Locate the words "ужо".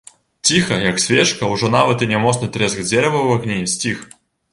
1.55-1.69